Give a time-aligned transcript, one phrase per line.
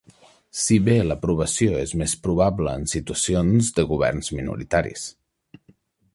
[0.59, 5.07] Si bé l'aprovació és més probable en situacions de governs minoritaris.